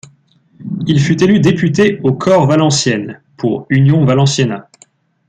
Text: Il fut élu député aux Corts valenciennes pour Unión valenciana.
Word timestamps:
Il 0.87 0.99
fut 0.99 1.23
élu 1.23 1.39
député 1.39 1.99
aux 2.03 2.15
Corts 2.15 2.47
valenciennes 2.47 3.21
pour 3.37 3.67
Unión 3.69 4.03
valenciana. 4.03 4.67